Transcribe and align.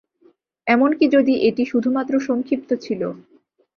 এমনকি 0.67 1.05
যদি 1.07 1.33
এটি 1.47 1.63
শুধুমাত্র 1.65 2.13
সংক্ষিপ্ত 2.19 2.69
ছিল। 2.81 3.01